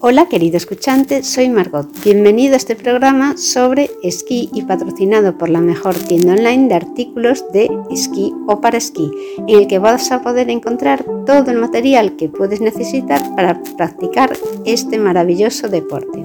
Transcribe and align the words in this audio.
Hola 0.00 0.28
querido 0.28 0.56
escuchante, 0.56 1.24
soy 1.24 1.48
Margot. 1.48 1.88
Bienvenido 2.04 2.54
a 2.54 2.56
este 2.56 2.76
programa 2.76 3.36
sobre 3.36 3.90
esquí 4.04 4.48
y 4.54 4.62
patrocinado 4.62 5.36
por 5.36 5.48
la 5.48 5.60
mejor 5.60 5.96
tienda 5.96 6.34
online 6.34 6.68
de 6.68 6.74
artículos 6.76 7.44
de 7.52 7.68
esquí 7.90 8.32
o 8.46 8.60
para 8.60 8.78
esquí, 8.78 9.10
en 9.48 9.58
el 9.58 9.66
que 9.66 9.80
vas 9.80 10.12
a 10.12 10.22
poder 10.22 10.50
encontrar 10.50 11.04
todo 11.26 11.50
el 11.50 11.58
material 11.58 12.14
que 12.14 12.28
puedes 12.28 12.60
necesitar 12.60 13.20
para 13.34 13.60
practicar 13.76 14.30
este 14.64 14.98
maravilloso 14.98 15.68
deporte. 15.68 16.22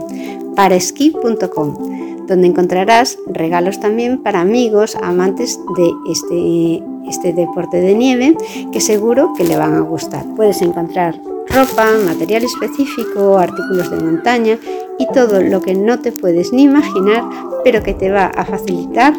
Paraesquí.com, 0.55 2.27
donde 2.27 2.47
encontrarás 2.47 3.17
regalos 3.25 3.79
también 3.79 4.21
para 4.21 4.41
amigos, 4.41 4.95
amantes 5.01 5.59
de 5.75 5.91
este, 6.11 6.83
este 7.09 7.33
deporte 7.33 7.81
de 7.81 7.95
nieve, 7.95 8.37
que 8.71 8.79
seguro 8.79 9.33
que 9.35 9.45
le 9.45 9.57
van 9.57 9.73
a 9.73 9.79
gustar. 9.79 10.23
Puedes 10.35 10.61
encontrar 10.61 11.32
ropa, 11.49 11.87
material 12.05 12.43
específico, 12.43 13.38
artículos 13.38 13.91
de 13.91 14.03
montaña 14.03 14.57
y 14.99 15.07
todo 15.13 15.41
lo 15.41 15.61
que 15.61 15.75
no 15.75 15.99
te 15.99 16.11
puedes 16.11 16.53
ni 16.53 16.63
imaginar, 16.63 17.23
pero 17.63 17.84
que 17.84 17.93
te 17.93 18.11
va 18.11 18.27
a 18.27 18.45
facilitar 18.45 19.13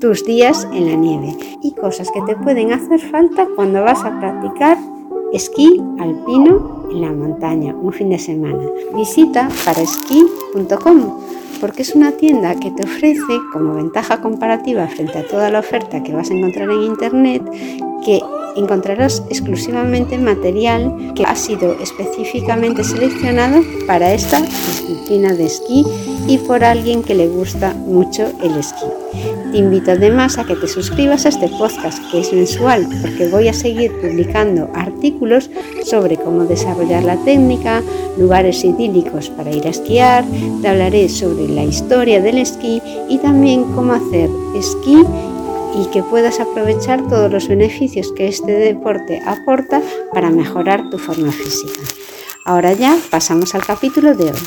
tus 0.00 0.24
días 0.24 0.66
en 0.72 0.86
la 0.86 0.94
nieve 0.94 1.36
y 1.62 1.72
cosas 1.72 2.08
que 2.12 2.22
te 2.22 2.36
pueden 2.36 2.72
hacer 2.72 3.00
falta 3.00 3.46
cuando 3.56 3.82
vas 3.82 4.04
a 4.04 4.18
practicar 4.18 4.78
esquí 5.32 5.82
alpino 5.98 6.86
en 6.90 7.00
la 7.00 7.12
montaña 7.12 7.74
un 7.74 7.92
fin 7.92 8.10
de 8.10 8.18
semana. 8.18 8.62
Visita 8.94 9.48
paraesquí.com 9.64 11.12
porque 11.60 11.82
es 11.82 11.94
una 11.94 12.12
tienda 12.12 12.54
que 12.56 12.70
te 12.70 12.84
ofrece 12.84 13.40
como 13.52 13.74
ventaja 13.74 14.20
comparativa 14.20 14.86
frente 14.88 15.18
a 15.18 15.26
toda 15.26 15.50
la 15.50 15.60
oferta 15.60 16.02
que 16.02 16.12
vas 16.12 16.30
a 16.30 16.34
encontrar 16.34 16.70
en 16.70 16.82
internet 16.82 17.42
que 18.06 18.20
encontrarás 18.54 19.22
exclusivamente 19.28 20.16
material 20.16 21.12
que 21.14 21.24
ha 21.24 21.34
sido 21.34 21.76
específicamente 21.80 22.84
seleccionado 22.84 23.62
para 23.86 24.14
esta 24.14 24.40
disciplina 24.40 25.34
de 25.34 25.46
esquí 25.46 25.84
y 26.26 26.38
por 26.38 26.64
alguien 26.64 27.02
que 27.02 27.14
le 27.14 27.26
gusta 27.26 27.74
mucho 27.74 28.26
el 28.42 28.56
esquí. 28.56 28.86
Te 29.50 29.58
invito 29.58 29.90
además 29.90 30.38
a 30.38 30.44
que 30.44 30.54
te 30.54 30.68
suscribas 30.68 31.26
a 31.26 31.30
este 31.30 31.48
podcast 31.48 31.98
que 32.10 32.20
es 32.20 32.32
mensual 32.32 32.86
porque 33.02 33.28
voy 33.28 33.48
a 33.48 33.52
seguir 33.52 33.92
publicando 34.00 34.70
artículos 34.74 35.50
sobre 35.84 36.16
cómo 36.16 36.44
desarrollar 36.44 37.02
la 37.02 37.16
técnica, 37.24 37.82
lugares 38.18 38.64
idílicos 38.64 39.30
para 39.30 39.50
ir 39.50 39.66
a 39.66 39.70
esquiar, 39.70 40.24
te 40.62 40.68
hablaré 40.68 41.08
sobre 41.08 41.48
la 41.48 41.64
historia 41.64 42.22
del 42.22 42.38
esquí 42.38 42.80
y 43.08 43.18
también 43.18 43.64
cómo 43.74 43.92
hacer 43.92 44.30
esquí 44.56 45.04
y 45.76 45.86
que 45.90 46.02
puedas 46.02 46.40
aprovechar 46.40 47.06
todos 47.06 47.30
los 47.30 47.48
beneficios 47.48 48.12
que 48.12 48.28
este 48.28 48.52
deporte 48.52 49.22
aporta 49.26 49.82
para 50.12 50.30
mejorar 50.30 50.88
tu 50.88 50.98
forma 50.98 51.30
física. 51.30 51.80
Ahora 52.46 52.72
ya 52.72 52.96
pasamos 53.10 53.54
al 53.54 53.64
capítulo 53.64 54.14
de 54.14 54.30
hoy. 54.30 54.42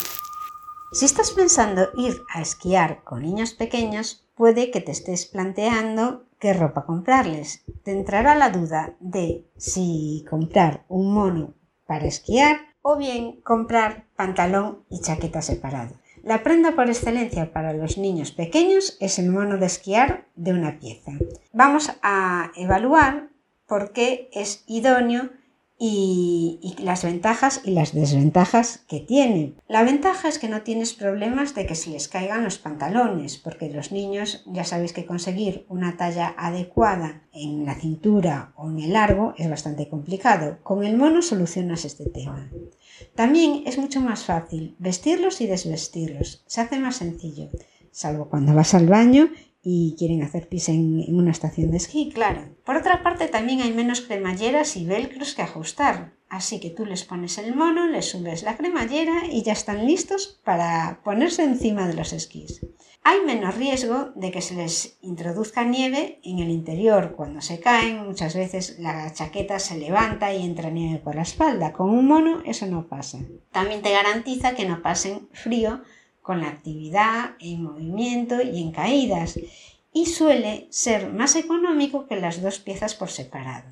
Si 0.92 1.06
estás 1.06 1.32
pensando 1.32 1.90
ir 1.96 2.24
a 2.34 2.42
esquiar 2.42 3.04
con 3.04 3.22
niños 3.22 3.54
pequeños, 3.54 4.26
puede 4.36 4.72
que 4.72 4.82
te 4.82 4.92
estés 4.92 5.28
planteando 5.28 6.26
qué 6.40 6.54
ropa 6.54 6.86
comprarles. 6.86 7.64
Te 7.84 7.92
entrará 7.92 8.34
la 8.34 8.50
duda 8.50 8.96
de 9.00 9.46
si 9.56 10.26
comprar 10.28 10.86
un 10.88 11.14
mono 11.14 11.54
para 11.86 12.08
esquiar 12.08 12.58
o 12.82 12.98
bien 12.98 13.42
comprar 13.42 14.08
pantalón 14.16 14.84
y 14.90 15.02
chaqueta 15.02 15.44
separado. 15.44 15.94
La 16.24 16.44
prenda 16.44 16.74
por 16.74 16.88
excelencia 16.88 17.54
para 17.54 17.74
los 17.74 17.98
niños 17.98 18.32
pequeños 18.32 18.98
es 19.00 19.20
el 19.20 19.30
mono 19.30 19.58
de 19.58 19.66
esquiar 19.66 20.26
de 20.36 20.52
una 20.52 20.80
pieza. 20.80 21.14
Vamos 21.54 21.92
a 22.02 22.52
evaluar 22.56 23.30
por 23.68 23.94
qué 23.94 24.30
es 24.34 24.64
idóneo 24.68 25.30
y, 25.82 26.76
las 26.80 27.04
ventajas 27.04 27.62
y 27.64 27.72
las 27.72 27.94
desventajas 27.94 28.80
que 28.88 29.00
tiene. 29.00 29.54
La 29.70 29.84
ventaja 29.84 30.28
es 30.28 30.38
que 30.38 30.50
no 30.50 30.62
tienes 30.62 30.94
problemas 30.94 31.56
de 31.56 31.66
que 31.66 31.76
se 31.76 31.90
les 31.90 32.10
caigan 32.10 32.44
los 32.44 32.58
pantalones, 32.58 33.38
porque 33.38 33.70
los 33.70 33.94
niños 33.94 34.44
ya 34.48 34.66
sabéis 34.66 34.92
que 34.92 35.06
conseguir 35.06 35.66
una 35.70 35.96
talla 35.96 36.36
adecuada 36.38 37.24
en 37.32 37.66
la 37.66 37.76
cintura 37.76 38.52
o 38.58 38.70
en 38.70 38.80
el 38.80 38.94
largo 38.94 39.34
es 39.38 39.50
bastante 39.50 39.88
complicado. 39.88 40.58
Con 40.64 40.84
el 40.84 40.98
mono 40.98 41.22
solucionas 41.22 41.86
este 41.86 42.10
tema. 42.10 42.52
También 43.16 43.64
es 43.66 43.78
mucho 43.78 44.02
más 44.02 44.26
fácil 44.26 44.76
vestirlos 44.80 45.40
y 45.40 45.48
desvestirlos. 45.48 46.44
Se 46.46 46.60
hace 46.60 46.78
más 46.78 46.98
sencillo, 46.98 47.50
salvo 47.92 48.30
cuando 48.30 48.54
vas 48.54 48.74
al 48.74 48.88
baño 48.88 49.30
y 49.72 49.96
quieren 50.00 50.24
hacer 50.24 50.50
pis 50.50 50.68
en, 50.70 51.06
una 51.10 51.30
estación 51.30 51.70
de 51.70 51.78
esquí, 51.78 52.10
claro. 52.12 52.50
Por 52.66 52.76
otra 52.76 53.04
parte, 53.04 53.28
también 53.28 53.62
hay 53.62 53.72
menos 53.72 54.02
cremalleras 54.02 54.76
y 54.76 54.86
velcros 54.86 55.36
que 55.36 55.44
ajustar. 55.44 56.16
Así 56.28 56.60
que 56.60 56.72
tú 56.72 56.88
les 56.88 57.04
pones 57.04 57.38
el 57.38 57.56
mono, 57.56 57.86
les 57.86 58.10
subes 58.10 58.42
la 58.42 58.58
cremallera 58.58 59.28
y 59.32 59.44
ya 59.44 59.54
están 59.54 59.86
listos 59.86 60.40
para 60.44 61.02
ponerse 61.04 61.44
encima 61.44 61.88
de 61.88 61.94
los 61.94 62.14
esquís. 62.14 62.62
Hay 63.04 63.22
menos 63.26 63.56
riesgo 63.58 64.12
de 64.16 64.32
que 64.32 64.42
se 64.42 64.56
les 64.56 64.98
introduzca 65.02 65.64
nieve 65.64 66.20
en 66.24 66.40
el 66.40 66.50
interior. 66.50 67.14
Cuando 67.16 67.40
se 67.42 67.60
caen, 67.60 68.06
muchas 68.06 68.36
veces 68.36 68.78
la 68.80 69.14
chaqueta 69.14 69.60
se 69.60 69.78
levanta 69.78 70.34
y 70.34 70.44
entra 70.44 70.72
nieve 70.72 71.00
por 71.00 71.16
la 71.16 71.22
espalda. 71.22 71.74
Con 71.74 71.92
un 71.92 72.08
mono 72.08 72.42
eso 72.46 72.66
no 72.66 72.88
pasa. 72.88 73.20
También 73.52 73.84
te 73.84 73.92
garantiza 73.92 74.56
que 74.56 74.68
no 74.68 74.82
pasen 74.82 75.30
frío 75.32 75.84
con 76.22 76.42
la 76.42 76.50
actividad 76.50 77.32
en 77.40 77.64
movimiento 77.64 78.42
y 78.42 78.62
en 78.62 78.72
caídas 78.72 79.40
y 79.92 80.06
suele 80.06 80.68
ser 80.70 81.12
más 81.12 81.36
económico 81.36 82.08
que 82.08 82.16
las 82.16 82.42
dos 82.42 82.60
piezas 82.60 82.96
por 82.96 83.10
separado. 83.10 83.70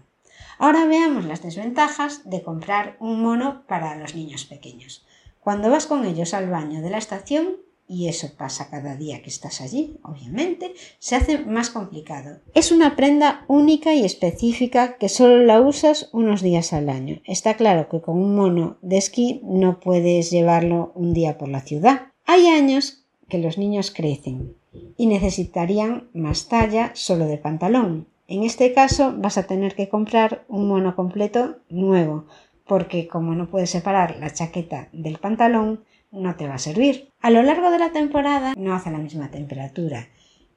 Ahora 0.59 0.85
veamos 0.85 1.25
las 1.25 1.43
desventajas 1.43 2.27
de 2.29 2.41
comprar 2.41 2.97
un 2.99 3.21
mono 3.21 3.63
para 3.67 3.95
los 3.95 4.15
niños 4.15 4.45
pequeños. 4.45 5.05
Cuando 5.39 5.69
vas 5.69 5.85
con 5.85 6.05
ellos 6.05 6.33
al 6.33 6.49
baño 6.49 6.81
de 6.81 6.89
la 6.89 6.97
estación, 6.97 7.57
y 7.87 8.09
eso 8.09 8.27
pasa 8.37 8.69
cada 8.69 8.97
día 8.97 9.21
que 9.21 9.29
estás 9.29 9.61
allí, 9.61 9.97
obviamente, 10.03 10.73
se 10.99 11.15
hace 11.15 11.37
más 11.39 11.69
complicado. 11.69 12.39
Es 12.53 12.71
una 12.71 12.95
prenda 12.95 13.45
única 13.47 13.93
y 13.93 14.03
específica 14.03 14.97
que 14.97 15.07
solo 15.07 15.43
la 15.43 15.61
usas 15.61 16.09
unos 16.11 16.41
días 16.41 16.73
al 16.73 16.89
año. 16.89 17.21
Está 17.23 17.55
claro 17.55 17.87
que 17.87 18.01
con 18.01 18.17
un 18.17 18.35
mono 18.35 18.77
de 18.81 18.97
esquí 18.97 19.39
no 19.43 19.79
puedes 19.79 20.31
llevarlo 20.31 20.91
un 20.95 21.13
día 21.13 21.37
por 21.37 21.47
la 21.47 21.61
ciudad. 21.61 22.11
Hay 22.29 22.47
años 22.47 23.05
que 23.29 23.37
los 23.37 23.57
niños 23.57 23.89
crecen 23.89 24.53
y 24.97 25.07
necesitarían 25.07 26.09
más 26.13 26.49
talla 26.49 26.91
solo 26.93 27.25
de 27.25 27.37
pantalón. 27.37 28.05
En 28.27 28.43
este 28.43 28.73
caso 28.73 29.13
vas 29.17 29.37
a 29.37 29.47
tener 29.47 29.75
que 29.75 29.87
comprar 29.87 30.43
un 30.49 30.67
mono 30.67 30.93
completo 30.93 31.59
nuevo, 31.69 32.25
porque 32.67 33.07
como 33.07 33.33
no 33.33 33.49
puedes 33.49 33.69
separar 33.69 34.17
la 34.19 34.33
chaqueta 34.33 34.89
del 34.91 35.19
pantalón, 35.19 35.85
no 36.11 36.35
te 36.35 36.49
va 36.49 36.55
a 36.55 36.59
servir. 36.59 37.07
A 37.21 37.29
lo 37.29 37.41
largo 37.43 37.71
de 37.71 37.79
la 37.79 37.93
temporada 37.93 38.55
no 38.57 38.75
hace 38.75 38.91
la 38.91 38.97
misma 38.97 39.31
temperatura 39.31 40.09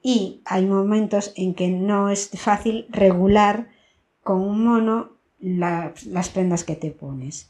y 0.03 0.41
hay 0.43 0.65
momentos 0.65 1.31
en 1.37 1.53
que 1.53 1.69
no 1.69 2.09
es 2.09 2.31
fácil 2.31 2.85
regular 2.89 3.69
con 4.23 4.41
un 4.41 4.65
mono 4.65 5.11
las 5.39 6.29
prendas 6.33 6.65
que 6.65 6.75
te 6.75 6.91
pones, 6.91 7.49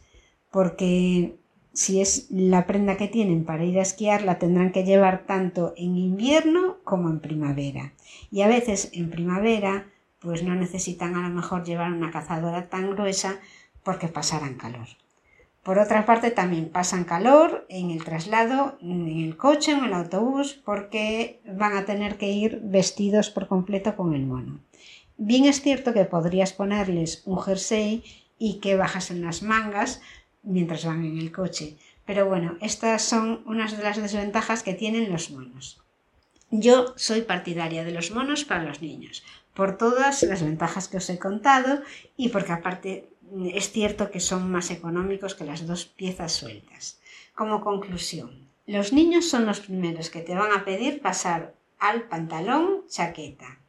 porque 0.52 1.41
si 1.74 2.02
es 2.02 2.28
la 2.30 2.68
prenda 2.68 2.98
que 2.98 3.08
tienen 3.08 3.46
para 3.46 3.64
ir 3.64 3.80
a 3.80 3.84
esquiar, 3.84 4.24
la 4.24 4.40
tendrán 4.40 4.72
que 4.72 4.84
llevar 4.84 5.26
tanto 5.26 5.74
en 5.78 5.98
invierno 5.98 6.78
como 6.84 7.10
en 7.10 7.20
primavera. 7.20 7.94
Y 8.30 8.42
a 8.42 8.48
veces 8.48 8.90
en 8.94 9.10
primavera, 9.10 9.88
pues 10.20 10.44
no 10.44 10.54
necesitan 10.56 11.16
a 11.16 11.28
lo 11.28 11.34
mejor 11.34 11.64
llevar 11.64 11.92
una 11.92 12.12
cazadora 12.12 12.70
tan 12.70 12.92
gruesa 12.92 13.40
porque 13.84 14.08
pasarán 14.08 14.56
calor. 14.56 14.88
Por 15.64 15.78
otra 15.78 16.06
parte, 16.06 16.32
también 16.32 16.70
pasan 16.70 17.04
calor 17.04 17.66
en 17.70 17.92
el 17.92 18.04
traslado, 18.04 18.78
en 18.82 19.08
el 19.08 19.38
coche, 19.38 19.72
en 19.72 19.86
el 19.86 19.94
autobús, 19.94 20.60
porque 20.66 21.40
van 21.46 21.78
a 21.78 21.86
tener 21.86 22.18
que 22.18 22.32
ir 22.32 22.60
vestidos 22.64 23.30
por 23.30 23.48
completo 23.48 23.96
con 23.96 24.16
el 24.16 24.26
mono. 24.26 24.60
Bien 25.18 25.46
es 25.46 25.62
cierto 25.62 25.94
que 25.94 26.06
podrías 26.06 26.52
ponerles 26.52 27.22
un 27.26 27.40
jersey 27.40 28.04
y 28.40 28.56
que 28.56 28.76
bajasen 28.76 29.22
las 29.22 29.44
mangas, 29.44 30.02
mientras 30.44 30.86
van 30.86 31.06
en 31.06 31.18
el 31.18 31.32
coche. 31.32 31.78
Pero 32.06 32.28
bueno, 32.28 32.58
estas 32.62 33.04
son 33.04 33.42
unas 33.46 33.78
de 33.78 33.84
las 33.84 33.98
desventajas 33.98 34.64
que 34.64 34.74
tienen 34.74 35.12
los 35.12 35.32
monos. 35.32 35.82
Yo 36.50 36.94
soy 36.98 37.22
partidaria 37.22 37.86
de 37.86 37.92
los 37.92 38.12
monos 38.12 38.44
para 38.44 38.64
los 38.64 38.82
niños, 38.82 39.24
por 39.54 39.78
todas 39.78 40.22
las 40.24 40.44
ventajas 40.44 40.90
que 40.90 40.98
os 40.98 41.10
he 41.10 41.18
contado 41.18 41.82
y 42.18 42.30
porque 42.30 42.52
aparte 42.52 43.08
es 43.54 43.72
cierto 43.72 44.12
que 44.12 44.20
son 44.20 44.52
más 44.52 44.72
económicos 44.72 45.36
que 45.36 45.46
las 45.46 45.66
dos 45.66 45.86
piezas 45.86 46.34
sueltas. 46.34 47.00
Como 47.36 47.62
conclusión, 47.62 48.50
los 48.66 48.92
niños 48.92 49.30
son 49.30 49.46
los 49.46 49.62
primeros 49.62 50.10
que 50.10 50.20
te 50.20 50.36
van 50.36 50.52
a 50.52 50.66
pedir 50.66 51.02
pasar 51.02 51.56
al 51.80 52.04
pantalón 52.04 52.84
chaqueta, 52.90 53.61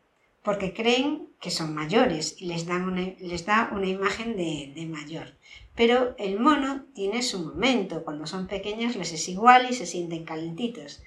porque 0.42 0.74
creen 0.74 1.28
que 1.40 1.50
son 1.50 1.74
mayores 1.74 2.36
y 2.40 2.46
les, 2.46 2.66
dan 2.66 2.94
les 3.20 3.46
da 3.46 3.70
una 3.72 3.86
imagen 3.86 4.36
de, 4.36 4.72
de 4.74 4.86
mayor. 4.86 5.34
Pero 5.74 6.14
el 6.18 6.38
mono 6.38 6.84
tiene 6.94 7.22
su 7.22 7.40
momento, 7.40 8.04
cuando 8.04 8.26
son 8.26 8.46
pequeños 8.46 8.96
les 8.96 9.12
es 9.12 9.28
igual 9.28 9.66
y 9.70 9.74
se 9.74 9.86
sienten 9.86 10.24
calentitos. 10.24 11.02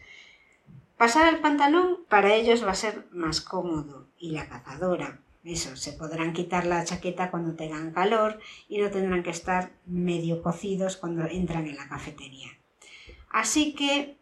Pasar 0.98 1.28
al 1.28 1.42
pantalón 1.42 2.00
para 2.08 2.34
ellos 2.34 2.66
va 2.66 2.72
a 2.72 2.76
ser 2.76 3.06
más 3.12 3.42
cómodo 3.42 4.08
y 4.18 4.32
la 4.32 4.48
cazadora. 4.48 5.20
Eso, 5.44 5.76
se 5.76 5.92
podrán 5.92 6.34
quitar 6.34 6.66
la 6.66 6.84
chaqueta 6.84 7.30
cuando 7.30 7.56
tengan 7.56 7.92
calor 7.92 8.40
y 8.68 8.80
no 8.80 8.90
tendrán 8.90 9.22
que 9.22 9.30
estar 9.30 9.74
medio 9.86 10.42
cocidos 10.42 10.98
cuando 10.98 11.26
entran 11.26 11.68
en 11.68 11.76
la 11.76 11.88
cafetería. 11.88 12.50
Así 13.30 13.76
que 13.76 14.18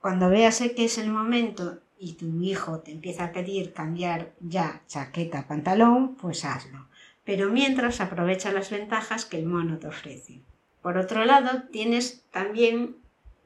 cuando 0.00 0.28
veas 0.28 0.62
que 0.76 0.84
es 0.84 0.98
el 0.98 1.10
momento 1.10 1.80
y 2.04 2.12
tu 2.12 2.42
hijo 2.42 2.80
te 2.80 2.92
empieza 2.92 3.24
a 3.24 3.32
pedir 3.32 3.72
cambiar 3.72 4.34
ya 4.38 4.82
chaqueta, 4.86 5.48
pantalón, 5.48 6.16
pues 6.16 6.44
hazlo. 6.44 6.86
Pero 7.24 7.50
mientras 7.50 8.02
aprovecha 8.02 8.52
las 8.52 8.70
ventajas 8.70 9.24
que 9.24 9.38
el 9.38 9.46
mono 9.46 9.78
te 9.78 9.88
ofrece. 9.88 10.42
Por 10.82 10.98
otro 10.98 11.24
lado, 11.24 11.62
tienes 11.72 12.26
también 12.30 12.96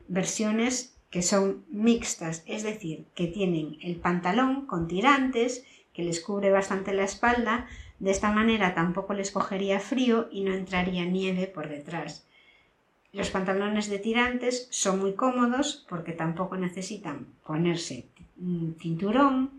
versiones 0.08 0.96
que 1.08 1.22
son 1.22 1.64
mixtas, 1.70 2.42
es 2.46 2.64
decir, 2.64 3.06
que 3.14 3.28
tienen 3.28 3.78
el 3.80 3.94
pantalón 3.96 4.66
con 4.66 4.88
tirantes, 4.88 5.64
que 5.92 6.02
les 6.02 6.20
cubre 6.20 6.50
bastante 6.50 6.92
la 6.92 7.04
espalda, 7.04 7.68
de 8.00 8.10
esta 8.10 8.32
manera 8.32 8.74
tampoco 8.74 9.14
les 9.14 9.30
cogería 9.30 9.78
frío 9.78 10.28
y 10.32 10.42
no 10.42 10.52
entraría 10.52 11.04
nieve 11.04 11.46
por 11.46 11.68
detrás. 11.68 12.26
Los 13.12 13.30
pantalones 13.30 13.88
de 13.88 14.00
tirantes 14.00 14.66
son 14.70 14.98
muy 14.98 15.14
cómodos 15.14 15.86
porque 15.88 16.12
tampoco 16.12 16.56
necesitan 16.56 17.26
ponerse 17.46 18.08
cinturón 18.78 19.50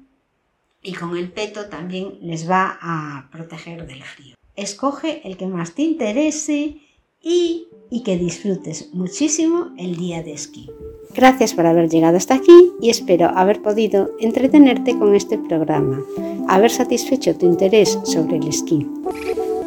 y 0.82 0.94
con 0.94 1.18
el 1.18 1.32
peto 1.32 1.66
también 1.66 2.18
les 2.22 2.50
va 2.50 2.78
a 2.82 3.30
proteger 3.32 3.86
del 3.86 4.04
frío. 4.04 4.36
Escoge 4.56 5.28
el 5.28 5.38
que 5.38 5.48
más 5.48 5.74
te 5.74 5.84
interese 5.84 6.78
y, 7.22 7.68
y 7.90 8.04
que 8.04 8.18
disfrutes 8.18 8.94
muchísimo 8.94 9.72
el 9.78 9.98
día 9.98 10.24
de 10.24 10.34
esquí. 10.34 10.70
Gracias 11.14 11.54
por 11.54 11.66
haber 11.66 11.90
llegado 11.90 12.18
hasta 12.18 12.36
aquí 12.36 12.72
y 12.82 12.90
espero 12.90 13.30
haber 13.30 13.62
podido 13.62 14.12
entretenerte 14.20 14.98
con 14.98 15.16
este 15.16 15.38
programa, 15.38 16.02
haber 16.48 16.72
satisfecho 16.72 17.36
tu 17.36 17.46
interés 17.46 17.98
sobre 18.04 18.38
el 18.38 18.48
esquí. 18.48 18.88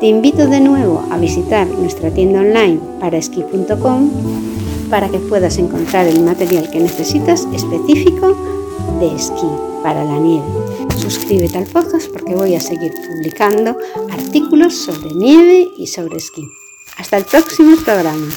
Te 0.01 0.07
invito 0.07 0.47
de 0.47 0.61
nuevo 0.61 1.05
a 1.11 1.19
visitar 1.19 1.67
nuestra 1.67 2.13
tienda 2.13 2.41
online 2.41 2.81
para 3.01 3.19
esquí.com 3.19 4.11
para 4.91 5.09
que 5.09 5.19
puedas 5.19 5.59
encontrar 5.59 6.07
el 6.07 6.23
material 6.23 6.71
que 6.71 6.81
necesitas 6.81 7.47
específico 7.55 8.52
de 9.03 9.17
esquí 9.17 9.49
para 9.83 10.05
la 10.05 10.17
nieve. 10.19 10.47
Suscríbete 10.97 11.59
al 11.59 11.67
podcast 11.67 12.09
porque 12.13 12.37
voy 12.37 12.55
a 12.55 12.61
seguir 12.61 12.93
publicando 13.09 13.77
artículos 14.13 14.75
sobre 14.75 15.13
nieve 15.15 15.73
y 15.77 15.89
sobre 15.89 16.19
esquí. 16.19 16.47
Hasta 16.97 17.17
el 17.19 17.25
próximo 17.25 17.77
programa. 17.85 18.29